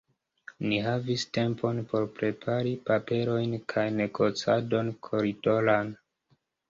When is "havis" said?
0.85-1.25